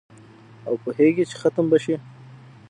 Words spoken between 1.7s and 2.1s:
به شي